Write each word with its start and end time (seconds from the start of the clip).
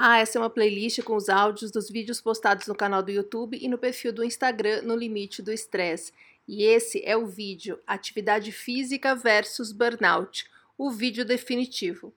Ah, 0.00 0.18
essa 0.18 0.38
é 0.38 0.40
uma 0.40 0.48
playlist 0.48 1.02
com 1.02 1.16
os 1.16 1.28
áudios 1.28 1.72
dos 1.72 1.90
vídeos 1.90 2.20
postados 2.20 2.68
no 2.68 2.74
canal 2.74 3.02
do 3.02 3.10
YouTube 3.10 3.58
e 3.60 3.66
no 3.66 3.76
perfil 3.76 4.12
do 4.12 4.22
Instagram 4.22 4.82
No 4.82 4.94
Limite 4.94 5.42
do 5.42 5.50
Estresse. 5.50 6.12
E 6.46 6.62
esse 6.62 7.02
é 7.04 7.16
o 7.16 7.26
vídeo 7.26 7.80
Atividade 7.84 8.52
Física 8.52 9.16
versus 9.16 9.72
Burnout, 9.72 10.46
o 10.78 10.88
vídeo 10.92 11.24
definitivo. 11.24 12.14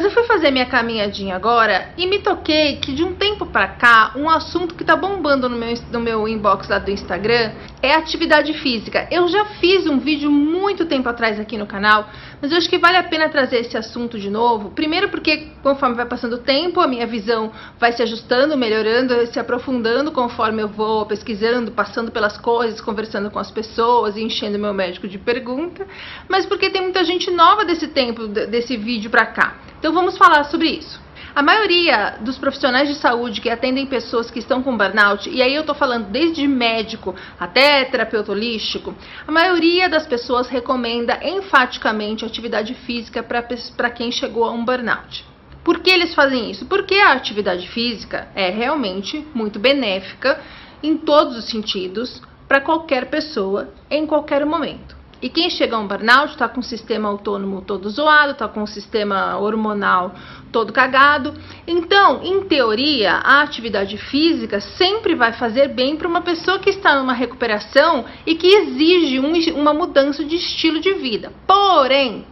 Eu 0.00 0.10
fui 0.12 0.24
fazer 0.24 0.50
minha 0.50 0.64
caminhadinha 0.64 1.36
agora 1.36 1.92
e 1.98 2.06
me 2.06 2.22
toquei 2.22 2.76
que 2.76 2.94
de 2.94 3.04
um 3.04 3.14
tempo 3.14 3.44
pra 3.44 3.68
cá, 3.68 4.14
um 4.16 4.30
assunto 4.30 4.74
que 4.74 4.82
tá 4.82 4.96
bombando 4.96 5.46
no 5.46 5.58
meu, 5.58 5.74
no 5.92 6.00
meu 6.00 6.26
inbox 6.26 6.68
lá 6.68 6.78
do 6.78 6.90
Instagram 6.90 7.52
é 7.82 7.92
atividade 7.92 8.54
física. 8.62 9.06
Eu 9.10 9.28
já 9.28 9.44
fiz 9.60 9.86
um 9.86 9.98
vídeo 9.98 10.30
muito 10.30 10.86
tempo 10.86 11.06
atrás 11.06 11.38
aqui 11.38 11.58
no 11.58 11.66
canal, 11.66 12.08
mas 12.40 12.50
eu 12.50 12.58
acho 12.58 12.68
que 12.68 12.78
vale 12.78 12.96
a 12.96 13.02
pena 13.02 13.28
trazer 13.28 13.58
esse 13.58 13.76
assunto 13.76 14.18
de 14.18 14.30
novo. 14.30 14.70
Primeiro 14.70 15.08
porque 15.08 15.48
conforme 15.62 15.94
vai 15.94 16.06
passando 16.06 16.34
o 16.34 16.38
tempo, 16.38 16.80
a 16.80 16.86
minha 16.86 17.06
visão 17.06 17.52
vai 17.78 17.92
se 17.92 18.02
ajustando, 18.02 18.56
melhorando, 18.56 19.26
se 19.26 19.38
aprofundando 19.38 20.10
conforme 20.10 20.62
eu 20.62 20.68
vou 20.68 21.06
pesquisando, 21.06 21.72
passando 21.72 22.10
pelas 22.10 22.38
coisas, 22.38 22.80
conversando 22.80 23.30
com 23.30 23.38
as 23.38 23.50
pessoas 23.50 24.16
e 24.16 24.22
enchendo 24.22 24.58
meu 24.58 24.72
médico 24.72 25.06
de 25.06 25.18
pergunta, 25.18 25.86
mas 26.28 26.46
porque 26.46 26.70
tem 26.70 26.82
muita 26.82 27.04
gente 27.04 27.30
nova 27.30 27.64
desse 27.64 27.88
tempo, 27.88 28.26
desse 28.26 28.76
vídeo 28.76 29.10
pra 29.10 29.26
cá. 29.26 29.56
Então 29.78 29.92
vamos 29.92 30.16
falar 30.16 30.44
sobre 30.44 30.68
isso. 30.68 31.09
A 31.32 31.42
maioria 31.42 32.16
dos 32.20 32.36
profissionais 32.38 32.88
de 32.88 32.96
saúde 32.96 33.40
que 33.40 33.48
atendem 33.48 33.86
pessoas 33.86 34.30
que 34.30 34.40
estão 34.40 34.62
com 34.62 34.76
burnout, 34.76 35.30
e 35.30 35.40
aí 35.40 35.54
eu 35.54 35.60
estou 35.60 35.76
falando 35.76 36.10
desde 36.10 36.46
médico 36.48 37.14
até 37.38 37.84
terapeuta 37.84 38.32
holístico, 38.32 38.94
a 39.26 39.30
maioria 39.30 39.88
das 39.88 40.06
pessoas 40.06 40.48
recomenda 40.48 41.20
enfaticamente 41.22 42.24
atividade 42.24 42.74
física 42.74 43.22
para 43.22 43.90
quem 43.90 44.10
chegou 44.10 44.44
a 44.44 44.50
um 44.50 44.64
burnout. 44.64 45.24
Por 45.62 45.78
que 45.78 45.90
eles 45.90 46.14
fazem 46.14 46.50
isso? 46.50 46.66
Porque 46.66 46.96
a 46.96 47.12
atividade 47.12 47.68
física 47.68 48.28
é 48.34 48.50
realmente 48.50 49.24
muito 49.32 49.58
benéfica 49.60 50.40
em 50.82 50.96
todos 50.96 51.36
os 51.36 51.44
sentidos 51.48 52.20
para 52.48 52.60
qualquer 52.60 53.08
pessoa 53.08 53.72
em 53.88 54.04
qualquer 54.04 54.44
momento. 54.44 54.99
E 55.22 55.28
quem 55.28 55.50
chega 55.50 55.76
a 55.76 55.78
um 55.78 55.86
burnout 55.86 56.32
está 56.32 56.48
com 56.48 56.60
o 56.60 56.62
sistema 56.62 57.08
autônomo 57.08 57.60
todo 57.60 57.90
zoado, 57.90 58.32
está 58.32 58.48
com 58.48 58.62
o 58.62 58.66
sistema 58.66 59.36
hormonal 59.36 60.14
todo 60.50 60.72
cagado. 60.72 61.34
Então, 61.66 62.22
em 62.22 62.42
teoria, 62.44 63.12
a 63.12 63.42
atividade 63.42 63.98
física 63.98 64.60
sempre 64.60 65.14
vai 65.14 65.32
fazer 65.34 65.68
bem 65.68 65.96
para 65.96 66.08
uma 66.08 66.22
pessoa 66.22 66.58
que 66.58 66.70
está 66.70 66.98
numa 66.98 67.12
recuperação 67.12 68.06
e 68.24 68.34
que 68.34 68.46
exige 68.46 69.20
um, 69.20 69.32
uma 69.60 69.74
mudança 69.74 70.24
de 70.24 70.36
estilo 70.36 70.80
de 70.80 70.94
vida. 70.94 71.32
Porém, 71.46 72.24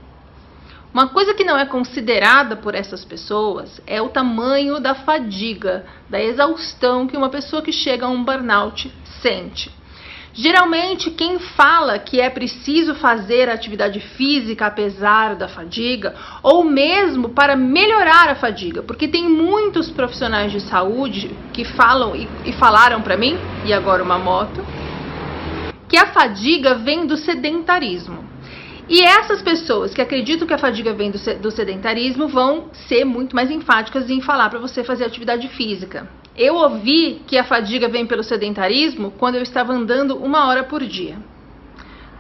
uma 0.93 1.09
coisa 1.09 1.35
que 1.35 1.45
não 1.45 1.59
é 1.59 1.67
considerada 1.67 2.57
por 2.57 2.75
essas 2.75 3.05
pessoas 3.05 3.81
é 3.87 4.01
o 4.01 4.09
tamanho 4.09 4.81
da 4.81 4.95
fadiga, 4.95 5.85
da 6.09 6.21
exaustão 6.21 7.07
que 7.07 7.17
uma 7.17 7.29
pessoa 7.29 7.61
que 7.61 7.73
chega 7.73 8.07
a 8.07 8.09
um 8.09 8.25
burnout 8.25 8.91
sente. 9.21 9.71
Geralmente, 10.33 11.11
quem 11.11 11.39
fala 11.39 11.99
que 11.99 12.21
é 12.21 12.31
preciso 12.31 12.95
fazer 12.95 13.49
atividade 13.49 13.99
física 13.99 14.67
apesar 14.67 15.35
da 15.35 15.49
fadiga, 15.49 16.15
ou 16.43 16.65
mesmo 16.65 17.31
para 17.31 17.57
melhorar 17.57 18.29
a 18.29 18.35
fadiga, 18.35 18.83
porque 18.83 19.09
tem 19.09 19.29
muitos 19.29 19.91
profissionais 19.91 20.53
de 20.53 20.61
saúde 20.61 21.31
que 21.53 21.65
falam 21.65 22.15
e, 22.15 22.29
e 22.45 22.53
falaram 22.53 23.03
para 23.03 23.17
mim, 23.17 23.37
e 23.65 23.73
agora 23.73 24.03
uma 24.03 24.19
moto, 24.19 24.65
que 25.89 25.97
a 25.97 26.07
fadiga 26.07 26.75
vem 26.75 27.07
do 27.07 27.17
sedentarismo. 27.17 28.29
E 28.89 29.03
essas 29.03 29.43
pessoas 29.43 29.93
que 29.93 30.01
acreditam 30.01 30.47
que 30.47 30.55
a 30.55 30.59
fadiga 30.59 30.95
vem 30.95 31.11
do 31.11 31.51
sedentarismo 31.51 32.27
vão 32.27 32.71
ser 32.89 33.05
muito 33.05 33.37
mais 33.37 33.51
enfáticas 33.51 34.09
em 34.09 34.21
falar 34.21 34.49
para 34.49 34.59
você 34.59 34.83
fazer 34.83 35.05
atividade 35.05 35.47
física. 35.49 36.09
Eu 36.39 36.55
ouvi 36.55 37.21
que 37.27 37.37
a 37.37 37.43
fadiga 37.43 37.89
vem 37.89 38.07
pelo 38.07 38.23
sedentarismo 38.23 39.11
quando 39.19 39.35
eu 39.35 39.43
estava 39.43 39.73
andando 39.73 40.17
uma 40.17 40.47
hora 40.47 40.63
por 40.63 40.85
dia. 40.85 41.17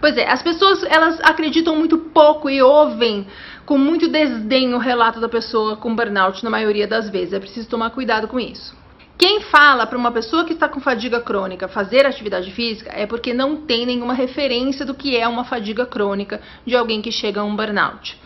Pois 0.00 0.16
é, 0.16 0.28
as 0.28 0.42
pessoas 0.42 0.82
elas 0.82 1.20
acreditam 1.20 1.76
muito 1.76 1.96
pouco 1.98 2.50
e 2.50 2.60
ouvem 2.60 3.28
com 3.64 3.78
muito 3.78 4.08
desdém 4.08 4.74
o 4.74 4.78
relato 4.78 5.20
da 5.20 5.28
pessoa 5.28 5.76
com 5.76 5.94
burnout 5.94 6.42
na 6.42 6.50
maioria 6.50 6.88
das 6.88 7.08
vezes. 7.08 7.32
É 7.32 7.38
preciso 7.38 7.68
tomar 7.68 7.90
cuidado 7.90 8.26
com 8.26 8.40
isso. 8.40 8.76
Quem 9.16 9.40
fala 9.40 9.86
para 9.86 9.98
uma 9.98 10.10
pessoa 10.10 10.44
que 10.44 10.52
está 10.52 10.68
com 10.68 10.80
fadiga 10.80 11.20
crônica 11.20 11.68
fazer 11.68 12.04
atividade 12.04 12.50
física 12.50 12.90
é 12.92 13.06
porque 13.06 13.32
não 13.32 13.56
tem 13.56 13.86
nenhuma 13.86 14.14
referência 14.14 14.84
do 14.84 14.94
que 14.94 15.16
é 15.16 15.28
uma 15.28 15.44
fadiga 15.44 15.86
crônica 15.86 16.40
de 16.66 16.74
alguém 16.74 17.00
que 17.00 17.12
chega 17.12 17.40
a 17.40 17.44
um 17.44 17.54
burnout. 17.54 18.16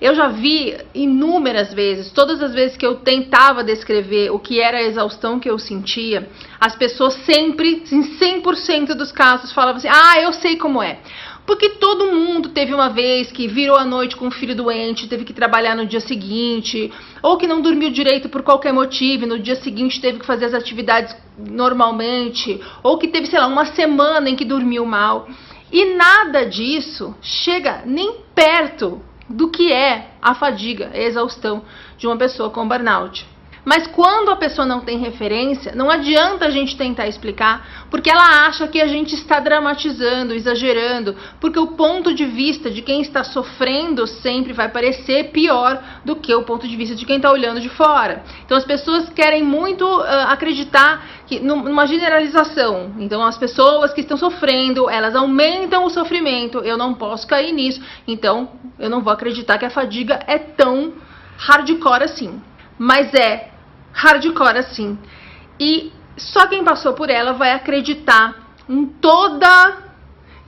Eu 0.00 0.14
já 0.14 0.28
vi 0.28 0.78
inúmeras 0.94 1.74
vezes, 1.74 2.10
todas 2.10 2.42
as 2.42 2.54
vezes 2.54 2.74
que 2.74 2.86
eu 2.86 2.96
tentava 2.96 3.62
descrever 3.62 4.30
o 4.30 4.38
que 4.38 4.58
era 4.58 4.78
a 4.78 4.82
exaustão 4.82 5.38
que 5.38 5.50
eu 5.50 5.58
sentia, 5.58 6.26
as 6.58 6.74
pessoas 6.74 7.12
sempre, 7.26 7.84
em 7.92 8.02
100% 8.18 8.94
dos 8.94 9.12
casos, 9.12 9.52
falavam 9.52 9.76
assim: 9.76 9.88
ah, 9.88 10.18
eu 10.18 10.32
sei 10.32 10.56
como 10.56 10.82
é. 10.82 11.00
Porque 11.46 11.70
todo 11.70 12.12
mundo 12.12 12.50
teve 12.50 12.72
uma 12.72 12.88
vez 12.88 13.30
que 13.30 13.46
virou 13.46 13.76
a 13.76 13.84
noite 13.84 14.16
com 14.16 14.28
um 14.28 14.30
filho 14.30 14.54
doente, 14.54 15.08
teve 15.08 15.24
que 15.24 15.34
trabalhar 15.34 15.74
no 15.74 15.84
dia 15.84 16.00
seguinte, 16.00 16.90
ou 17.22 17.36
que 17.36 17.46
não 17.46 17.60
dormiu 17.60 17.90
direito 17.90 18.28
por 18.28 18.42
qualquer 18.42 18.72
motivo, 18.72 19.24
e 19.24 19.26
no 19.26 19.38
dia 19.38 19.56
seguinte 19.56 20.00
teve 20.00 20.20
que 20.20 20.26
fazer 20.26 20.46
as 20.46 20.54
atividades 20.54 21.14
normalmente, 21.36 22.58
ou 22.82 22.96
que 22.96 23.08
teve, 23.08 23.26
sei 23.26 23.38
lá, 23.38 23.46
uma 23.46 23.66
semana 23.66 24.30
em 24.30 24.36
que 24.36 24.44
dormiu 24.46 24.86
mal. 24.86 25.28
E 25.72 25.94
nada 25.94 26.46
disso 26.46 27.14
chega 27.20 27.82
nem 27.84 28.16
perto 28.34 29.02
do 29.30 29.48
que 29.48 29.72
é 29.72 30.10
a 30.20 30.34
fadiga, 30.34 30.90
a 30.92 30.98
exaustão 30.98 31.62
de 31.96 32.06
uma 32.06 32.16
pessoa 32.16 32.50
com 32.50 32.66
burnout. 32.66 33.26
Mas 33.64 33.86
quando 33.86 34.30
a 34.30 34.36
pessoa 34.36 34.66
não 34.66 34.80
tem 34.80 34.98
referência, 34.98 35.72
não 35.74 35.90
adianta 35.90 36.46
a 36.46 36.50
gente 36.50 36.76
tentar 36.76 37.06
explicar, 37.06 37.86
porque 37.90 38.10
ela 38.10 38.46
acha 38.46 38.66
que 38.66 38.80
a 38.80 38.86
gente 38.86 39.14
está 39.14 39.38
dramatizando, 39.38 40.34
exagerando, 40.34 41.14
porque 41.40 41.58
o 41.58 41.68
ponto 41.68 42.14
de 42.14 42.24
vista 42.24 42.70
de 42.70 42.82
quem 42.82 43.02
está 43.02 43.22
sofrendo 43.22 44.06
sempre 44.06 44.52
vai 44.52 44.68
parecer 44.68 45.30
pior 45.30 45.82
do 46.04 46.16
que 46.16 46.34
o 46.34 46.42
ponto 46.42 46.66
de 46.66 46.76
vista 46.76 46.94
de 46.94 47.04
quem 47.04 47.16
está 47.16 47.30
olhando 47.30 47.60
de 47.60 47.68
fora. 47.68 48.22
Então 48.44 48.56
as 48.56 48.64
pessoas 48.64 49.10
querem 49.10 49.42
muito 49.42 49.84
uh, 49.84 50.04
acreditar 50.28 51.04
que 51.26 51.38
numa 51.38 51.86
generalização. 51.86 52.94
Então 52.98 53.22
as 53.22 53.36
pessoas 53.36 53.92
que 53.92 54.00
estão 54.00 54.16
sofrendo, 54.16 54.88
elas 54.88 55.14
aumentam 55.14 55.84
o 55.84 55.90
sofrimento. 55.90 56.58
Eu 56.58 56.76
não 56.76 56.94
posso 56.94 57.26
cair 57.26 57.52
nisso. 57.52 57.80
Então 58.06 58.50
eu 58.78 58.88
não 58.88 59.02
vou 59.02 59.12
acreditar 59.12 59.58
que 59.58 59.64
a 59.64 59.70
fadiga 59.70 60.20
é 60.26 60.38
tão 60.38 60.94
hardcore 61.36 62.04
assim. 62.04 62.40
Mas 62.82 63.12
é 63.12 63.50
hardcore 63.92 64.56
assim. 64.56 64.98
E 65.60 65.92
só 66.16 66.46
quem 66.46 66.64
passou 66.64 66.94
por 66.94 67.10
ela 67.10 67.34
vai 67.34 67.52
acreditar 67.52 68.54
em 68.66 68.86
toda 68.86 69.90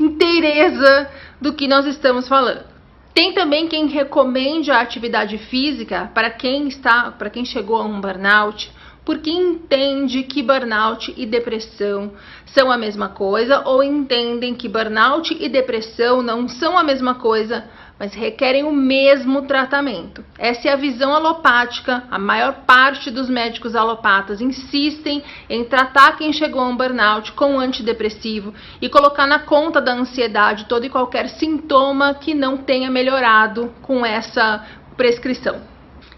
inteireza 0.01 1.11
do 1.43 1.53
que 1.53 1.69
nós 1.69 1.85
estamos 1.85 2.27
falando. 2.27 2.65
Tem 3.13 3.35
também 3.35 3.69
quem 3.69 3.87
recomende 3.87 4.71
a 4.71 4.81
atividade 4.81 5.37
física 5.37 6.11
para 6.15 6.31
quem 6.31 6.69
está, 6.69 7.11
para 7.11 7.29
quem 7.29 7.45
chegou 7.45 7.77
a 7.77 7.85
um 7.85 8.01
burnout, 8.01 8.73
porque 9.05 9.31
entende 9.31 10.23
que 10.23 10.43
burnout 10.43 11.13
e 11.15 11.27
depressão 11.27 12.13
são 12.47 12.73
a 12.73 12.79
mesma 12.79 13.11
coisa 13.11 13.63
ou 13.67 13.83
entendem 13.83 14.55
que 14.55 14.71
burnout 14.71 15.37
e 15.39 15.51
depressão 15.51 16.23
não 16.23 16.49
são 16.49 16.79
a 16.79 16.83
mesma 16.83 17.17
coisa, 17.17 17.69
mas 18.03 18.15
requerem 18.15 18.65
o 18.65 18.73
mesmo 18.73 19.43
tratamento. 19.43 20.25
Essa 20.37 20.67
é 20.67 20.73
a 20.73 20.77
visão 20.77 21.15
alopática. 21.15 22.03
A 22.11 22.19
maior 22.19 22.65
parte 22.67 23.13
dos 23.13 23.31
médicos 23.31 23.77
alopatas 23.77 24.41
insistem 24.41 25.23
em 25.49 25.63
tratar 25.63 26.17
quem 26.17 26.33
chegou 26.33 26.61
a 26.61 26.67
um 26.67 26.77
burnout 26.77 27.31
com 27.31 27.53
um 27.53 27.61
antidepressivo 27.61 28.53
e 28.81 28.89
colocar 28.89 29.29
na 29.29 29.39
conta 29.39 29.81
da 29.81 29.93
ansiedade 29.93 30.65
todo 30.65 30.85
e 30.85 30.91
qualquer 30.91 31.29
sintoma 31.29 32.13
que 32.13 32.35
não 32.35 32.57
tenha 32.57 32.91
melhorado 32.91 33.73
com 33.83 34.05
essa 34.05 34.67
prescrição. 34.97 35.72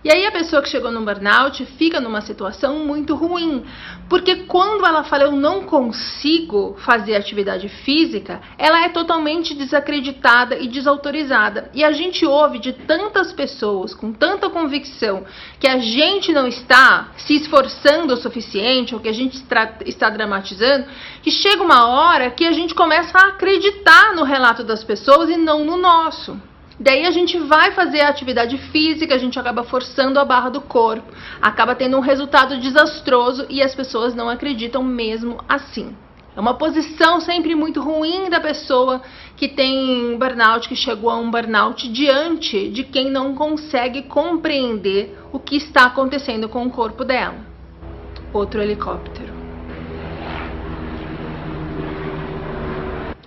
E 0.04 0.12
aí 0.12 0.26
a 0.26 0.32
pessoa 0.32 0.60
que 0.60 0.68
chegou 0.68 0.92
no 0.92 1.02
burnout 1.02 1.64
fica 1.78 1.98
numa 1.98 2.20
situação 2.20 2.80
muito 2.80 3.14
ruim, 3.14 3.64
porque 4.06 4.44
quando 4.44 4.84
ela 4.84 5.02
fala 5.02 5.22
eu 5.22 5.32
não 5.32 5.62
consigo 5.62 6.76
fazer 6.80 7.14
atividade 7.14 7.70
física, 7.70 8.38
ela 8.58 8.84
é 8.84 8.90
totalmente 8.90 9.54
desacreditada 9.54 10.58
e 10.58 10.68
desautorizada. 10.68 11.70
E 11.72 11.82
a 11.82 11.90
gente 11.90 12.26
ouve 12.26 12.58
de 12.58 12.74
tantas 12.74 13.32
pessoas 13.32 13.94
com 13.94 14.12
tanta 14.12 14.50
convicção 14.50 15.24
que 15.58 15.66
a 15.66 15.78
gente 15.78 16.34
não 16.34 16.46
está 16.46 17.08
se 17.16 17.34
esforçando 17.36 18.12
o 18.12 18.18
suficiente 18.18 18.94
ou 18.94 19.00
que 19.00 19.08
a 19.08 19.12
gente 19.12 19.42
está 19.86 20.10
dramatizando, 20.10 20.86
que 21.22 21.30
chega 21.30 21.62
uma 21.62 21.88
hora 21.88 22.30
que 22.30 22.44
a 22.44 22.52
gente 22.52 22.74
começa 22.74 23.16
a 23.16 23.28
acreditar 23.28 24.14
no 24.14 24.22
relato 24.22 24.62
das 24.62 24.84
pessoas 24.84 25.30
e 25.30 25.38
não 25.38 25.64
no 25.64 25.78
nosso. 25.78 26.38
Daí 26.78 27.06
a 27.06 27.10
gente 27.12 27.38
vai 27.38 27.70
fazer 27.70 28.00
a 28.00 28.08
atividade 28.08 28.58
física, 28.58 29.14
a 29.14 29.18
gente 29.18 29.38
acaba 29.38 29.62
forçando 29.62 30.18
a 30.18 30.24
barra 30.24 30.48
do 30.48 30.60
corpo, 30.60 31.12
acaba 31.40 31.74
tendo 31.74 31.96
um 31.96 32.00
resultado 32.00 32.58
desastroso 32.58 33.46
e 33.48 33.62
as 33.62 33.74
pessoas 33.74 34.14
não 34.14 34.28
acreditam 34.28 34.82
mesmo 34.82 35.38
assim. 35.48 35.94
É 36.36 36.40
uma 36.40 36.54
posição 36.54 37.20
sempre 37.20 37.54
muito 37.54 37.80
ruim 37.80 38.28
da 38.28 38.40
pessoa 38.40 39.00
que 39.36 39.46
tem 39.46 40.18
burnout, 40.18 40.68
que 40.68 40.74
chegou 40.74 41.08
a 41.08 41.16
um 41.16 41.30
burnout 41.30 41.88
diante 41.88 42.68
de 42.70 42.82
quem 42.82 43.08
não 43.08 43.36
consegue 43.36 44.02
compreender 44.02 45.16
o 45.32 45.38
que 45.38 45.54
está 45.54 45.84
acontecendo 45.84 46.48
com 46.48 46.66
o 46.66 46.70
corpo 46.70 47.04
dela. 47.04 47.38
Outro 48.32 48.60
helicóptero. 48.60 49.32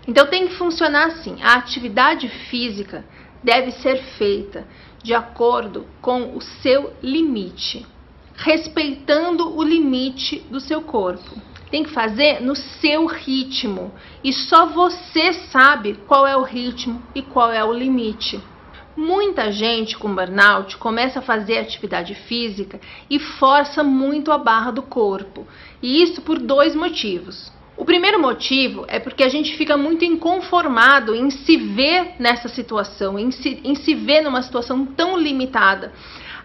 Então 0.05 0.25
tem 0.27 0.47
que 0.47 0.55
funcionar 0.55 1.07
assim: 1.07 1.37
a 1.41 1.53
atividade 1.53 2.27
física 2.49 3.05
deve 3.43 3.71
ser 3.71 3.97
feita 4.17 4.65
de 5.03 5.13
acordo 5.13 5.85
com 6.01 6.35
o 6.35 6.41
seu 6.41 6.93
limite, 7.01 7.85
respeitando 8.35 9.55
o 9.55 9.63
limite 9.63 10.39
do 10.49 10.59
seu 10.59 10.81
corpo. 10.81 11.41
Tem 11.69 11.83
que 11.83 11.91
fazer 11.91 12.41
no 12.41 12.55
seu 12.55 13.05
ritmo 13.05 13.91
e 14.23 14.31
só 14.31 14.65
você 14.65 15.33
sabe 15.33 15.99
qual 16.07 16.25
é 16.25 16.35
o 16.35 16.43
ritmo 16.43 17.01
e 17.13 17.21
qual 17.21 17.51
é 17.51 17.63
o 17.63 17.73
limite. 17.73 18.39
Muita 18.95 19.51
gente 19.51 19.95
com 19.95 20.15
burnout 20.15 20.75
começa 20.77 21.19
a 21.19 21.21
fazer 21.21 21.59
atividade 21.59 22.15
física 22.15 22.79
e 23.09 23.19
força 23.19 23.83
muito 23.83 24.31
a 24.31 24.39
barra 24.39 24.71
do 24.71 24.81
corpo, 24.81 25.45
e 25.83 26.01
isso 26.01 26.21
por 26.23 26.39
dois 26.39 26.75
motivos. 26.75 27.51
O 27.77 27.85
primeiro 27.85 28.19
motivo 28.19 28.85
é 28.87 28.99
porque 28.99 29.23
a 29.23 29.29
gente 29.29 29.55
fica 29.55 29.77
muito 29.77 30.03
inconformado 30.03 31.13
em 31.13 31.29
se 31.29 31.55
ver 31.57 32.15
nessa 32.17 32.47
situação, 32.47 33.19
em 33.19 33.29
se, 33.29 33.61
em 33.63 33.75
se 33.75 33.93
ver 33.93 34.21
numa 34.21 34.41
situação 34.41 34.83
tão 34.83 35.15
limitada. 35.15 35.93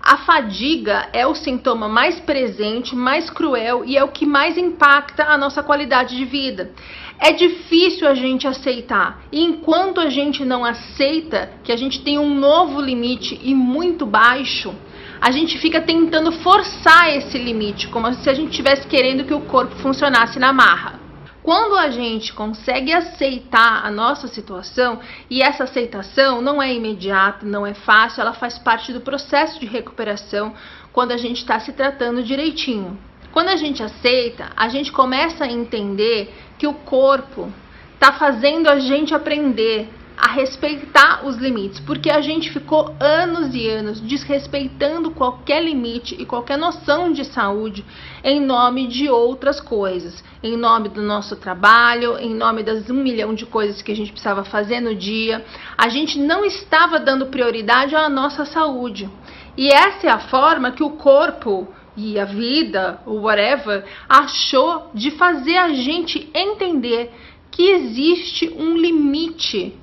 A 0.03 0.19
fadiga 0.19 1.09
é 1.11 1.27
o 1.27 1.35
sintoma 1.35 1.89
mais 1.89 2.21
presente, 2.21 2.95
mais 2.95 3.31
cruel 3.31 3.83
e 3.87 3.97
é 3.97 4.05
o 4.05 4.09
que 4.09 4.27
mais 4.27 4.59
impacta 4.59 5.25
a 5.25 5.39
nossa 5.39 5.63
qualidade 5.63 6.17
de 6.17 6.25
vida. 6.27 6.71
É 7.19 7.33
difícil 7.33 8.07
a 8.07 8.13
gente 8.13 8.47
aceitar. 8.47 9.23
E 9.33 9.43
enquanto 9.43 10.01
a 10.01 10.11
gente 10.11 10.45
não 10.45 10.65
aceita 10.67 11.51
que 11.65 11.73
a 11.73 11.77
gente 11.77 12.03
tem 12.03 12.19
um 12.19 12.35
novo 12.35 12.79
limite 12.79 13.41
e 13.43 13.55
muito 13.55 14.05
baixo, 14.05 14.75
a 15.19 15.31
gente 15.31 15.57
fica 15.59 15.81
tentando 15.81 16.31
forçar 16.31 17.17
esse 17.17 17.39
limite, 17.39 17.89
como 17.89 18.13
se 18.13 18.29
a 18.29 18.35
gente 18.35 18.51
estivesse 18.51 18.87
querendo 18.87 19.25
que 19.25 19.33
o 19.33 19.41
corpo 19.41 19.77
funcionasse 19.77 20.39
na 20.39 20.53
marra. 20.53 21.02
Quando 21.43 21.75
a 21.75 21.91
gente 21.91 22.33
consegue 22.33 22.93
aceitar 22.93 23.85
a 23.85 23.91
nossa 23.91 24.29
situação, 24.29 25.01
e 25.29 25.43
essa 25.43 25.65
aceitação 25.65 26.41
não 26.41 26.63
é 26.63 26.73
imediata, 26.73 27.45
não 27.45 27.67
é 27.67 27.75
fácil, 27.75 28.21
ela 28.21 28.33
faz 28.33 28.59
parte 28.59 28.93
do 28.93 29.01
processo 29.01 29.59
de 29.59 29.67
recuperação 29.67 30.55
quando 30.93 31.11
a 31.11 31.17
gente 31.17 31.39
está 31.39 31.59
se 31.59 31.73
tratando 31.73 32.23
direitinho. 32.23 32.97
Quando 33.33 33.49
a 33.49 33.57
gente 33.57 33.83
aceita, 33.83 34.53
a 34.55 34.69
gente 34.69 34.93
começa 34.93 35.45
a 35.45 35.51
entender 35.51 36.33
que 36.59 36.67
o 36.67 36.75
corpo 36.75 37.53
está 37.95 38.13
fazendo 38.13 38.69
a 38.69 38.79
gente 38.79 39.13
aprender 39.13 39.89
a 40.17 40.29
respeitar 40.33 41.27
os 41.27 41.37
limites, 41.37 41.81
porque 41.81 42.11
a 42.11 42.21
gente 42.21 42.51
ficou 42.51 42.95
anos 43.01 43.55
e 43.55 43.69
anos 43.69 44.01
desrespeitando 44.01 45.11
qualquer 45.11 45.63
limite 45.65 46.15
e 46.19 46.25
qualquer 46.25 46.57
noção 46.57 47.13
de 47.13 47.25
saúde 47.25 47.85
em 48.23 48.41
nome 48.41 48.87
de 48.87 49.09
outras 49.09 49.61
coisas, 49.61 50.23
em 50.43 50.57
nome 50.57 50.89
do 50.89 51.03
nosso 51.03 51.37
trabalho, 51.37 52.19
em 52.19 52.35
nome 52.35 52.63
das 52.63 52.89
um 52.91 52.95
milhão 52.95 53.35
de 53.35 53.47
coisas 53.47 53.83
que 53.83 53.93
a 53.93 53.97
gente 53.97 54.13
precisava 54.13 54.45
fazer 54.45 54.81
no 54.81 54.95
dia. 54.95 55.45
A 55.77 55.89
gente 55.89 56.19
não 56.19 56.45
estava 56.45 57.01
dando 57.01 57.27
prioridade 57.27 57.95
à 57.97 58.09
nossa 58.09 58.45
saúde. 58.45 59.09
E 59.57 59.69
essa 59.69 60.07
é 60.07 60.11
a 60.11 60.19
forma 60.19 60.73
que 60.73 60.83
o 60.83 60.91
corpo 60.91 61.69
e 61.97 62.19
a 62.19 62.25
vida, 62.25 63.01
o 63.07 63.23
whatever, 63.23 63.85
achou 64.09 64.91
de 64.95 65.11
fazer 65.11 65.57
a 65.57 65.73
gente 65.73 66.31
entender 66.35 67.13
que 67.51 67.71
existe 67.71 68.49
um 68.57 68.77
limite 68.77 69.79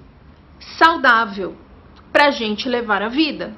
saudável 0.78 1.56
para 2.12 2.28
a 2.28 2.32
gente 2.32 2.68
levar 2.68 3.02
a 3.02 3.10
vida. 3.10 3.54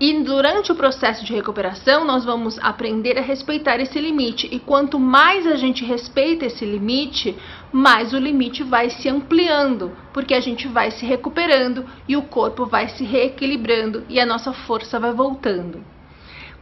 E 0.00 0.22
durante 0.22 0.70
o 0.70 0.76
processo 0.76 1.24
de 1.24 1.32
recuperação, 1.32 2.04
nós 2.04 2.24
vamos 2.24 2.56
aprender 2.60 3.18
a 3.18 3.20
respeitar 3.20 3.80
esse 3.80 4.00
limite. 4.00 4.48
E 4.52 4.60
quanto 4.60 4.96
mais 4.96 5.44
a 5.44 5.56
gente 5.56 5.84
respeita 5.84 6.46
esse 6.46 6.64
limite, 6.64 7.36
mais 7.72 8.12
o 8.12 8.18
limite 8.18 8.62
vai 8.62 8.90
se 8.90 9.08
ampliando, 9.08 9.90
porque 10.12 10.34
a 10.34 10.40
gente 10.40 10.68
vai 10.68 10.92
se 10.92 11.04
recuperando 11.04 11.84
e 12.06 12.16
o 12.16 12.22
corpo 12.22 12.64
vai 12.64 12.88
se 12.90 13.02
reequilibrando 13.02 14.04
e 14.08 14.20
a 14.20 14.26
nossa 14.26 14.52
força 14.52 15.00
vai 15.00 15.12
voltando. 15.12 15.82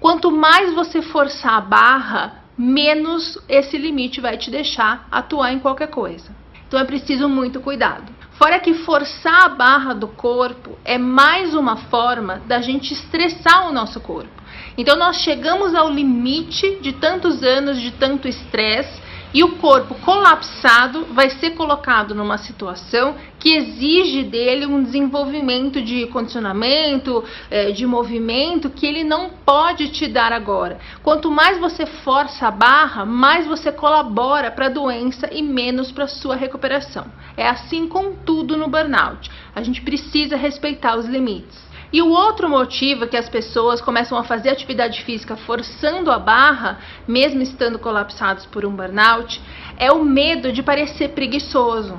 Quanto 0.01 0.33
mais 0.33 0.73
você 0.73 1.03
forçar 1.03 1.59
a 1.59 1.61
barra, 1.61 2.43
menos 2.57 3.39
esse 3.47 3.77
limite 3.77 4.19
vai 4.19 4.39
te 4.39 4.51
deixar 4.51 5.07
atuar 5.11 5.53
em 5.53 5.59
qualquer 5.59 5.89
coisa. 5.89 6.35
Então 6.67 6.81
é 6.81 6.85
preciso 6.85 7.29
muito 7.29 7.61
cuidado. 7.61 8.16
Fora 8.39 8.61
que 8.61 8.75
forçar 8.75 9.45
a 9.45 9.49
barra 9.49 9.95
do 9.95 10.09
corpo 10.09 10.79
é 10.85 10.99
mais 10.99 11.55
uma 11.55 11.77
forma 11.77 12.43
da 12.47 12.61
gente 12.61 12.93
estressar 12.93 13.67
o 13.67 13.73
nosso 13.73 13.99
corpo. 14.01 14.31
Então 14.77 14.97
nós 14.97 15.23
chegamos 15.23 15.75
ao 15.75 15.91
limite 15.91 16.79
de 16.83 16.93
tantos 16.93 17.43
anos 17.43 17.81
de 17.81 17.93
tanto 17.93 18.29
estresse 18.29 19.06
e 19.33 19.45
o 19.45 19.57
corpo 19.57 19.95
colapsado 19.97 21.07
vai 21.13 21.31
ser 21.31 21.51
colocado 21.51 22.15
numa 22.15 22.39
situação 22.39 23.15
que 23.39 23.55
exige 23.55 24.23
dele 24.23 24.67
um 24.67 24.83
desenvolvimento 24.83 25.81
de 25.83 26.07
condicionamento, 26.07 27.23
eh, 27.51 27.73
de 27.73 27.87
movimento 27.87 28.71
que 28.71 28.87
ele 28.87 29.05
não 29.05 29.31
pode 29.45 29.89
te 29.89 30.07
dar 30.07 30.33
agora. 30.33 30.79
Quanto 31.03 31.31
mais 31.31 31.59
você 31.59 31.87
força 31.87 32.49
a 32.49 32.51
barra, 32.51 33.05
mais 33.05 33.47
você 33.47 33.71
colabora 33.71 34.51
para 34.51 34.67
a 34.67 34.71
doença 34.71 35.29
e 35.33 35.43
menos 35.43 35.93
para 35.93 36.05
a 36.05 36.09
sua 36.09 36.37
recuperação. 36.37 37.07
É 37.37 37.49
assim 37.49 37.87
com 37.87 38.13
tudo 38.15 38.57
no 38.57 38.69
burnout. 38.69 39.31
A 39.55 39.63
gente 39.63 39.83
precisa 39.83 40.37
respeitar 40.37 40.97
os 40.97 41.07
limites. 41.07 41.66
E 41.93 42.03
o 42.03 42.09
outro 42.09 42.49
motivo 42.49 43.05
é 43.05 43.07
que 43.07 43.17
as 43.17 43.29
pessoas 43.29 43.81
começam 43.81 44.19
a 44.19 44.25
fazer 44.25 44.51
atividade 44.51 45.03
física 45.05 45.37
forçando 45.37 46.11
a 46.11 46.19
barra, 46.19 46.81
mesmo 47.07 47.43
estando 47.43 47.79
colapsados 47.79 48.45
por 48.47 48.65
um 48.65 48.75
burnout, 48.75 49.41
é 49.77 49.93
o 49.93 50.05
medo 50.05 50.53
de 50.53 50.63
parecer 50.63 51.11
preguiçoso. 51.11 51.97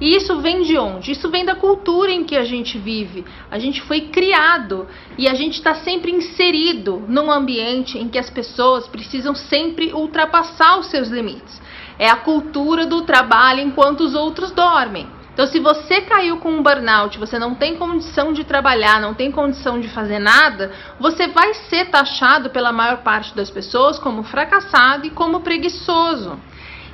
E 0.00 0.16
isso 0.16 0.38
vem 0.40 0.62
de 0.62 0.78
onde? 0.78 1.10
Isso 1.10 1.28
vem 1.28 1.44
da 1.44 1.56
cultura 1.56 2.12
em 2.12 2.22
que 2.22 2.36
a 2.36 2.44
gente 2.44 2.78
vive. 2.78 3.24
A 3.50 3.58
gente 3.58 3.82
foi 3.82 4.02
criado 4.02 4.86
e 5.16 5.26
a 5.26 5.34
gente 5.34 5.54
está 5.54 5.74
sempre 5.74 6.12
inserido 6.12 7.02
num 7.08 7.30
ambiente 7.32 7.98
em 7.98 8.08
que 8.08 8.18
as 8.18 8.30
pessoas 8.30 8.86
precisam 8.86 9.34
sempre 9.34 9.92
ultrapassar 9.92 10.78
os 10.78 10.86
seus 10.86 11.08
limites. 11.08 11.60
É 11.98 12.08
a 12.08 12.16
cultura 12.16 12.86
do 12.86 13.02
trabalho 13.02 13.60
enquanto 13.60 14.02
os 14.02 14.14
outros 14.14 14.52
dormem. 14.52 15.17
Então, 15.38 15.46
se 15.46 15.60
você 15.60 16.00
caiu 16.00 16.38
com 16.38 16.50
um 16.50 16.64
burnout, 16.64 17.16
você 17.16 17.38
não 17.38 17.54
tem 17.54 17.76
condição 17.76 18.32
de 18.32 18.42
trabalhar, 18.42 19.00
não 19.00 19.14
tem 19.14 19.30
condição 19.30 19.78
de 19.78 19.86
fazer 19.86 20.18
nada, 20.18 20.72
você 20.98 21.28
vai 21.28 21.54
ser 21.54 21.90
taxado 21.90 22.50
pela 22.50 22.72
maior 22.72 23.04
parte 23.04 23.32
das 23.36 23.48
pessoas 23.48 24.00
como 24.00 24.24
fracassado 24.24 25.06
e 25.06 25.10
como 25.10 25.38
preguiçoso. 25.38 26.40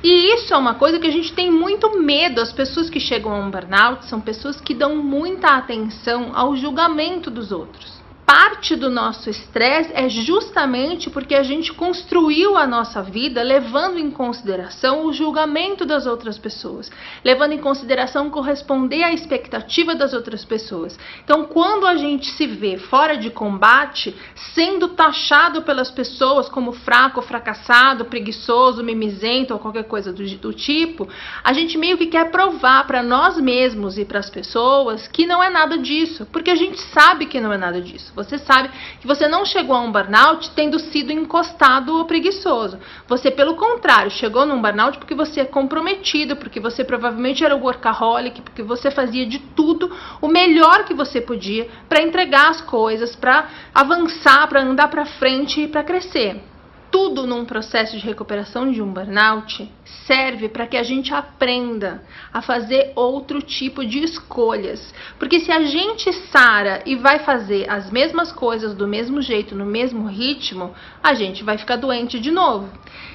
E 0.03 0.35
isso 0.35 0.53
é 0.53 0.57
uma 0.57 0.75
coisa 0.75 0.99
que 0.99 1.07
a 1.07 1.11
gente 1.11 1.33
tem 1.33 1.49
muito 1.49 1.99
medo. 1.99 2.39
As 2.39 2.53
pessoas 2.53 2.87
que 2.87 2.99
chegam 2.99 3.33
a 3.33 3.39
um 3.39 3.49
burnout 3.49 4.05
são 4.05 4.21
pessoas 4.21 4.61
que 4.61 4.75
dão 4.75 4.95
muita 4.97 5.47
atenção 5.47 6.29
ao 6.35 6.55
julgamento 6.55 7.31
dos 7.31 7.51
outros 7.51 8.04
parte 8.25 8.75
do 8.75 8.89
nosso 8.89 9.29
estresse 9.29 9.91
é 9.93 10.09
justamente 10.09 11.09
porque 11.09 11.35
a 11.35 11.43
gente 11.43 11.71
construiu 11.71 12.57
a 12.57 12.65
nossa 12.65 13.03
vida 13.03 13.43
levando 13.43 13.99
em 13.99 14.09
consideração 14.09 15.05
o 15.05 15.13
julgamento 15.13 15.85
das 15.85 16.07
outras 16.07 16.37
pessoas, 16.37 16.91
levando 17.23 17.51
em 17.51 17.59
consideração 17.59 18.29
corresponder 18.29 19.03
à 19.03 19.13
expectativa 19.13 19.93
das 19.93 20.13
outras 20.13 20.43
pessoas. 20.43 20.97
Então, 21.23 21.45
quando 21.45 21.85
a 21.85 21.95
gente 21.95 22.31
se 22.31 22.47
vê 22.47 22.77
fora 22.77 23.15
de 23.15 23.29
combate, 23.29 24.15
sendo 24.55 24.87
taxado 24.89 25.61
pelas 25.61 25.91
pessoas 25.91 26.49
como 26.49 26.71
fraco, 26.71 27.21
fracassado, 27.21 28.05
preguiçoso, 28.05 28.83
mimizento 28.83 29.53
ou 29.53 29.59
qualquer 29.59 29.83
coisa 29.83 30.11
do, 30.11 30.23
do 30.37 30.53
tipo, 30.53 31.07
a 31.43 31.53
gente 31.53 31.77
meio 31.77 31.97
que 31.97 32.07
quer 32.07 32.31
provar 32.31 32.87
para 32.87 33.03
nós 33.03 33.39
mesmos 33.39 33.99
e 33.99 34.05
para 34.05 34.19
as 34.19 34.29
pessoas 34.29 35.07
que 35.07 35.27
não 35.27 35.43
é 35.43 35.49
nada 35.49 35.77
disso, 35.77 36.25
porque 36.31 36.49
a 36.49 36.55
gente 36.55 36.79
sabe 36.79 37.27
que 37.27 37.39
não 37.39 37.53
é 37.53 37.57
nada 37.57 37.79
disso. 37.79 38.14
Você 38.15 38.37
sabe 38.37 38.69
que 38.99 39.07
você 39.07 39.27
não 39.27 39.45
chegou 39.45 39.75
a 39.75 39.81
um 39.81 39.91
burnout 39.91 40.51
tendo 40.51 40.79
sido 40.79 41.11
encostado 41.11 41.95
ou 41.95 42.05
preguiçoso. 42.05 42.79
Você, 43.07 43.29
pelo 43.29 43.55
contrário, 43.55 44.09
chegou 44.09 44.45
num 44.45 44.61
burnout 44.61 44.97
porque 44.97 45.13
você 45.13 45.41
é 45.41 45.45
comprometido, 45.45 46.35
porque 46.35 46.59
você 46.59 46.83
provavelmente 46.83 47.43
era 47.43 47.55
workaholic, 47.55 48.41
porque 48.41 48.63
você 48.63 48.89
fazia 48.89 49.25
de 49.25 49.39
tudo 49.39 49.91
o 50.21 50.27
melhor 50.27 50.85
que 50.85 50.93
você 50.93 51.19
podia 51.19 51.67
para 51.89 52.01
entregar 52.01 52.49
as 52.49 52.61
coisas, 52.61 53.15
para 53.15 53.49
avançar, 53.73 54.47
para 54.47 54.61
andar 54.61 54.87
para 54.87 55.05
frente 55.05 55.61
e 55.61 55.67
para 55.67 55.83
crescer 55.83 56.54
tudo 56.95 57.27
num 57.27 57.43
processo 57.43 57.97
de 57.97 58.05
recuperação 58.05 58.71
de 58.71 58.81
um 58.81 58.89
burnout 58.89 59.69
serve 60.07 60.47
para 60.47 60.65
que 60.65 60.77
a 60.77 60.81
gente 60.81 61.13
aprenda 61.13 62.01
a 62.31 62.41
fazer 62.41 62.93
outro 62.95 63.41
tipo 63.41 63.85
de 63.85 63.99
escolhas. 63.99 64.93
Porque 65.19 65.41
se 65.41 65.51
a 65.51 65.61
gente 65.63 66.09
sara 66.31 66.81
e 66.85 66.95
vai 66.95 67.19
fazer 67.19 67.69
as 67.69 67.91
mesmas 67.91 68.31
coisas 68.31 68.73
do 68.73 68.87
mesmo 68.87 69.21
jeito, 69.21 69.53
no 69.53 69.65
mesmo 69.65 70.07
ritmo, 70.07 70.73
a 71.03 71.13
gente 71.13 71.43
vai 71.43 71.57
ficar 71.57 71.75
doente 71.75 72.17
de 72.17 72.31
novo. 72.31 72.69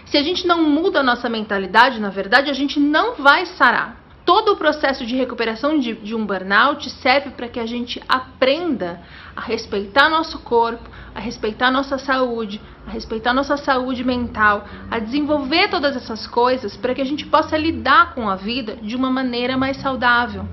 Se 0.04 0.18
a 0.18 0.22
gente 0.22 0.46
não 0.46 0.62
muda 0.62 1.00
a 1.00 1.02
nossa 1.02 1.30
mentalidade, 1.30 1.98
na 2.00 2.10
verdade, 2.10 2.50
a 2.50 2.54
gente 2.54 2.78
não 2.78 3.14
vai 3.14 3.46
sarar 3.46 3.99
todo 4.30 4.52
o 4.52 4.56
processo 4.56 5.04
de 5.04 5.16
recuperação 5.16 5.76
de, 5.76 5.92
de 5.92 6.14
um 6.14 6.24
burnout 6.24 6.88
serve 7.02 7.30
para 7.30 7.48
que 7.48 7.58
a 7.58 7.66
gente 7.66 8.00
aprenda 8.08 9.00
a 9.34 9.40
respeitar 9.40 10.08
nosso 10.08 10.38
corpo, 10.38 10.88
a 11.12 11.18
respeitar 11.18 11.68
nossa 11.68 11.98
saúde, 11.98 12.60
a 12.86 12.90
respeitar 12.92 13.34
nossa 13.34 13.56
saúde 13.56 14.04
mental, 14.04 14.64
a 14.88 15.00
desenvolver 15.00 15.68
todas 15.68 15.96
essas 15.96 16.28
coisas 16.28 16.76
para 16.76 16.94
que 16.94 17.02
a 17.02 17.04
gente 17.04 17.26
possa 17.26 17.58
lidar 17.58 18.14
com 18.14 18.28
a 18.28 18.36
vida 18.36 18.76
de 18.76 18.94
uma 18.94 19.10
maneira 19.10 19.56
mais 19.56 19.78
saudável. 19.78 20.46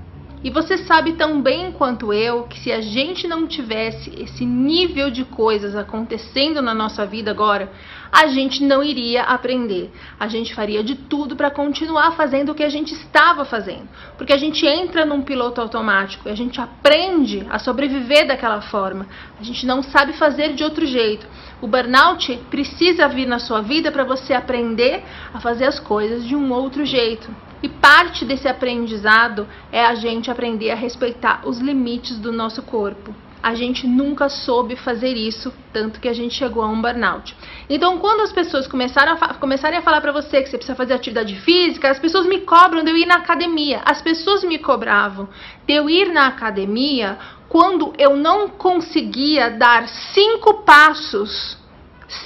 E 0.43 0.51
você 0.51 0.77
sabe 0.77 1.13
tão 1.13 1.41
bem 1.41 1.71
quanto 1.71 2.13
eu 2.13 2.43
que 2.43 2.59
se 2.59 2.71
a 2.71 2.79
gente 2.79 3.27
não 3.27 3.47
tivesse 3.47 4.11
esse 4.21 4.45
nível 4.45 5.09
de 5.09 5.25
coisas 5.25 5.75
acontecendo 5.75 6.61
na 6.61 6.75
nossa 6.75 7.07
vida 7.07 7.31
agora, 7.31 7.71
a 8.11 8.27
gente 8.27 8.63
não 8.63 8.83
iria 8.83 9.23
aprender. 9.23 9.91
A 10.19 10.27
gente 10.27 10.53
faria 10.53 10.83
de 10.83 10.93
tudo 10.93 11.35
para 11.35 11.49
continuar 11.49 12.11
fazendo 12.11 12.51
o 12.51 12.55
que 12.55 12.63
a 12.63 12.69
gente 12.69 12.93
estava 12.93 13.45
fazendo. 13.45 13.89
Porque 14.15 14.31
a 14.31 14.37
gente 14.37 14.63
entra 14.63 15.07
num 15.07 15.23
piloto 15.23 15.59
automático 15.59 16.29
e 16.29 16.31
a 16.31 16.35
gente 16.35 16.61
aprende 16.61 17.43
a 17.49 17.57
sobreviver 17.57 18.27
daquela 18.27 18.61
forma. 18.61 19.07
A 19.39 19.43
gente 19.43 19.65
não 19.65 19.81
sabe 19.81 20.13
fazer 20.13 20.53
de 20.53 20.63
outro 20.63 20.85
jeito. 20.85 21.25
O 21.59 21.67
burnout 21.67 22.39
precisa 22.51 23.07
vir 23.07 23.25
na 23.25 23.39
sua 23.39 23.61
vida 23.61 23.91
para 23.91 24.03
você 24.03 24.35
aprender 24.35 25.03
a 25.33 25.39
fazer 25.39 25.65
as 25.65 25.79
coisas 25.79 26.23
de 26.23 26.35
um 26.35 26.53
outro 26.53 26.85
jeito. 26.85 27.46
E 27.61 27.69
parte 27.69 28.23
desse 28.23 28.47
aprendizado 28.47 29.47
é 29.71 29.83
a 29.83 29.95
gente 29.95 30.29
aprender 30.29 30.69
a 30.71 30.75
respeitar 30.75 31.41
os 31.45 31.59
limites 31.59 32.19
do 32.19 32.31
nosso 32.31 32.61
corpo. 32.61 33.13
A 33.41 33.53
gente 33.55 33.87
nunca 33.87 34.29
soube 34.29 34.75
fazer 34.75 35.13
isso, 35.15 35.53
tanto 35.71 35.99
que 35.99 36.07
a 36.07 36.13
gente 36.13 36.33
chegou 36.33 36.63
a 36.63 36.67
um 36.67 36.81
burnout. 36.81 37.35
Então, 37.69 37.97
quando 37.99 38.21
as 38.21 38.31
pessoas 38.31 38.67
começaram 38.67 39.13
a 39.13 39.33
começarem 39.35 39.77
a 39.77 39.81
falar 39.81 40.01
para 40.01 40.11
você 40.11 40.41
que 40.41 40.49
você 40.49 40.57
precisa 40.57 40.75
fazer 40.75 40.93
atividade 40.93 41.35
física, 41.41 41.89
as 41.89 41.99
pessoas 41.99 42.25
me 42.27 42.41
cobram 42.41 42.83
de 42.83 42.91
eu 42.91 42.97
ir 42.97 43.05
na 43.05 43.15
academia. 43.15 43.81
As 43.85 44.01
pessoas 44.01 44.43
me 44.43 44.57
cobravam 44.57 45.29
de 45.65 45.73
eu 45.73 45.89
ir 45.89 46.11
na 46.11 46.27
academia 46.27 47.17
quando 47.47 47.93
eu 47.97 48.15
não 48.15 48.49
conseguia 48.49 49.49
dar 49.49 49.87
cinco 49.87 50.63
passos 50.63 51.57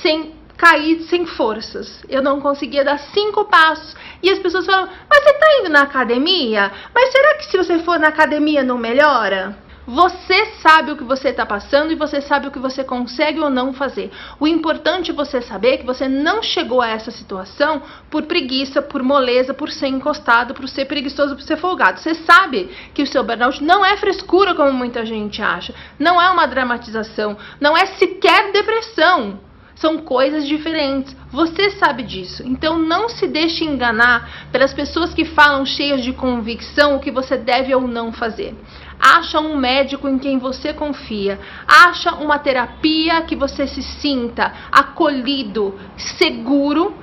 sem 0.02 0.34
caí 0.62 1.02
sem 1.10 1.26
forças. 1.26 2.04
Eu 2.08 2.22
não 2.22 2.40
conseguia 2.40 2.86
dar 2.86 3.00
cinco 3.00 3.46
passos. 3.46 3.96
E 4.22 4.30
as 4.30 4.38
pessoas 4.38 4.68
falam: 4.68 4.88
Mas 5.10 5.24
você 5.24 5.30
está 5.32 5.48
indo 5.60 5.70
na 5.70 5.82
academia? 5.82 6.72
Mas 6.94 7.12
será 7.12 7.36
que 7.36 7.46
se 7.46 7.58
você 7.58 7.80
for 7.80 7.98
na 7.98 8.10
academia 8.10 8.64
não 8.64 8.78
melhora? 8.78 9.58
Você 9.88 10.46
sabe 10.62 10.92
o 10.92 10.96
que 10.96 11.04
você 11.04 11.30
está 11.30 11.44
passando 11.44 11.92
e 11.92 11.96
você 11.96 12.22
sabe 12.22 12.48
o 12.48 12.52
que 12.52 12.60
você 12.60 12.84
consegue 12.84 13.40
ou 13.40 13.50
não 13.50 13.74
fazer. 13.74 14.12
O 14.40 14.48
importante 14.48 15.10
é 15.10 15.14
você 15.14 15.42
saber 15.42 15.80
que 15.80 15.86
você 15.86 16.08
não 16.08 16.44
chegou 16.44 16.80
a 16.80 16.90
essa 16.90 17.10
situação 17.10 17.82
por 18.12 18.24
preguiça, 18.24 18.80
por 18.84 19.02
moleza, 19.02 19.56
por 19.56 19.72
ser 19.72 19.88
encostado, 19.88 20.54
por 20.54 20.70
ser 20.70 20.86
preguiçoso, 20.86 21.36
por 21.36 21.42
ser 21.42 21.58
folgado. 21.58 22.00
Você 22.00 22.14
sabe 22.14 22.70
que 22.94 23.02
o 23.02 23.08
seu 23.08 23.24
burnout 23.24 23.64
não 23.64 23.84
é 23.84 23.98
frescura 23.98 24.54
como 24.54 24.72
muita 24.72 25.04
gente 25.04 25.42
acha, 25.42 25.74
não 25.98 26.22
é 26.22 26.30
uma 26.30 26.46
dramatização, 26.46 27.36
não 27.60 27.76
é 27.76 27.88
sequer 27.88 28.52
depressão. 28.52 29.51
São 29.82 29.98
coisas 29.98 30.48
diferentes. 30.48 31.18
Você 31.32 31.72
sabe 31.72 32.04
disso. 32.04 32.44
Então 32.46 32.78
não 32.78 33.10
se 33.10 33.28
deixe 33.28 33.66
enganar 33.66 34.48
pelas 34.52 34.72
pessoas 34.72 35.12
que 35.12 35.26
falam 35.26 35.66
cheias 35.66 36.04
de 36.04 36.14
convicção 36.14 36.96
o 36.96 37.00
que 37.00 37.10
você 37.10 37.36
deve 37.36 37.74
ou 37.74 37.88
não 37.88 38.14
fazer. 38.14 38.56
Acha 39.00 39.40
um 39.40 39.58
médico 39.58 40.08
em 40.08 40.20
quem 40.20 40.38
você 40.38 40.72
confia. 40.72 41.40
Acha 41.68 42.14
uma 42.14 42.38
terapia 42.38 43.24
que 43.24 43.36
você 43.36 43.66
se 43.66 43.82
sinta 43.82 44.54
acolhido, 44.72 45.80
seguro. 45.98 46.94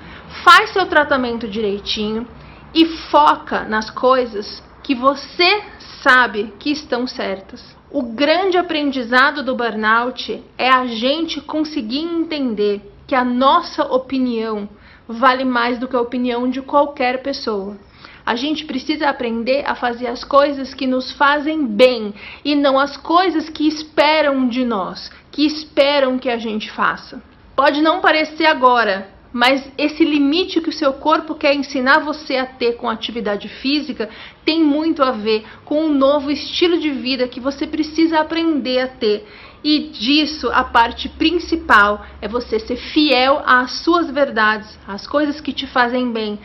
Faz 0.44 0.70
seu 0.70 0.87
tratamento 0.87 1.49
direitinho 1.49 2.28
e 2.73 2.87
foca 3.11 3.64
nas 3.64 3.90
coisas 3.90 4.62
que 4.85 4.94
você 4.94 5.64
sabe 6.00 6.54
que 6.61 6.70
estão 6.70 7.08
certas. 7.08 7.77
O 7.90 8.02
grande 8.02 8.59
aprendizado 8.59 9.42
do 9.42 9.57
burnout 9.57 10.45
é 10.59 10.68
a 10.68 10.87
gente 10.87 11.40
conseguir 11.40 12.00
entender 12.00 12.83
que 13.07 13.14
a 13.14 13.25
nossa 13.25 13.83
opinião 13.83 14.68
vale 15.09 15.42
mais 15.42 15.78
do 15.78 15.88
que 15.88 15.97
a 15.97 16.00
opinião 16.00 16.50
de 16.50 16.61
qualquer 16.61 17.23
pessoa. 17.23 17.78
A 18.26 18.37
gente 18.37 18.66
precisa 18.66 19.09
aprender 19.09 19.64
a 19.66 19.75
fazer 19.75 20.07
as 20.07 20.23
coisas 20.23 20.75
que 20.75 20.87
nos 20.87 21.12
fazem 21.12 21.66
bem 21.66 22.12
e 22.45 22.54
não 22.54 22.78
as 22.78 22.95
coisas 22.99 23.49
que 23.49 23.66
esperam 23.66 24.47
de 24.49 24.66
nós, 24.66 25.11
que 25.33 25.47
esperam 25.47 26.18
que 26.18 26.28
a 26.28 26.37
gente 26.37 26.71
faça. 26.71 27.23
Pode 27.57 27.80
não 27.80 28.02
parecer 28.02 28.45
agora, 28.45 29.09
mas 29.32 29.70
esse 29.76 30.04
limite 30.04 30.61
que 30.61 30.70
o 30.70 30.73
seu 30.73 30.94
corpo 30.94 31.35
quer 31.35 31.54
ensinar 31.54 32.00
você 32.00 32.37
a 32.37 32.47
ter 32.47 32.76
com 32.76 32.88
a 32.88 32.92
atividade 32.92 33.49
física 33.49 34.08
tem 34.44 34.64
muito 34.64 35.02
a 35.02 35.11
ver 35.11 35.44
com 35.64 35.85
um 35.85 35.92
novo 35.92 36.30
estilo 36.30 36.78
de 36.78 36.90
vida 36.90 37.28
que 37.28 37.40
você 37.40 37.66
precisa 37.66 38.20
aprender 38.20 38.80
a 38.80 38.88
ter. 38.88 39.26
E 39.62 39.88
disso, 39.88 40.49
a 40.52 40.64
parte 40.64 41.08
principal 41.08 42.06
é 42.23 42.28
você 42.28 42.58
ser 42.58 42.76
fiel 42.76 43.42
às 43.44 43.82
suas 43.82 44.11
verdades, 44.11 44.78
às 44.87 45.06
coisas 45.06 45.40
que 45.40 45.52
te 45.52 45.66
fazem 45.66 46.12
bem, 46.12 46.38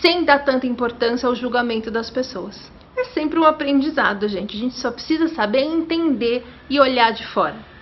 sem 0.00 0.24
dar 0.24 0.40
tanta 0.40 0.66
importância 0.66 1.28
ao 1.28 1.34
julgamento 1.34 1.90
das 1.90 2.10
pessoas. 2.10 2.72
É 2.96 3.04
sempre 3.06 3.38
um 3.38 3.44
aprendizado, 3.44 4.26
gente. 4.28 4.56
A 4.56 4.60
gente 4.60 4.78
só 4.78 4.90
precisa 4.90 5.28
saber 5.28 5.62
entender 5.62 6.44
e 6.70 6.80
olhar 6.80 7.12
de 7.12 7.26
fora. 7.26 7.73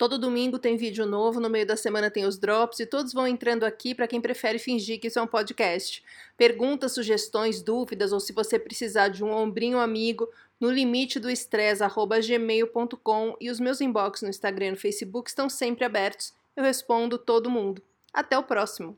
Todo 0.00 0.16
domingo 0.16 0.58
tem 0.58 0.78
vídeo 0.78 1.04
novo, 1.04 1.40
no 1.40 1.50
meio 1.50 1.66
da 1.66 1.76
semana 1.76 2.10
tem 2.10 2.24
os 2.24 2.38
drops 2.38 2.80
e 2.80 2.86
todos 2.86 3.12
vão 3.12 3.28
entrando 3.28 3.64
aqui 3.64 3.94
para 3.94 4.08
quem 4.08 4.18
prefere 4.18 4.58
fingir 4.58 4.98
que 4.98 5.08
isso 5.08 5.18
é 5.18 5.22
um 5.22 5.26
podcast. 5.26 6.02
Perguntas, 6.38 6.92
sugestões, 6.92 7.60
dúvidas 7.60 8.10
ou 8.10 8.18
se 8.18 8.32
você 8.32 8.58
precisar 8.58 9.08
de 9.08 9.22
um 9.22 9.30
ombrinho 9.30 9.78
amigo, 9.78 10.26
no 10.58 10.70
limite 10.70 11.20
do 11.20 11.28
estresse, 11.28 11.84
gmail.com 12.26 13.36
e 13.38 13.50
os 13.50 13.60
meus 13.60 13.82
inbox 13.82 14.22
no 14.22 14.30
Instagram 14.30 14.68
e 14.68 14.70
no 14.70 14.76
Facebook 14.78 15.28
estão 15.28 15.50
sempre 15.50 15.84
abertos. 15.84 16.32
Eu 16.56 16.64
respondo 16.64 17.18
todo 17.18 17.50
mundo. 17.50 17.82
Até 18.10 18.38
o 18.38 18.42
próximo! 18.42 18.96